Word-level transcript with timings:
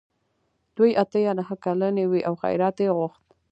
دوی 0.77 0.91
اته 1.03 1.17
یا 1.25 1.31
نهه 1.39 1.55
کلنې 1.63 2.05
وې 2.11 2.21
او 2.27 2.33
خیرات 2.41 2.77
یې 2.83 2.89
غوښت. 2.97 3.25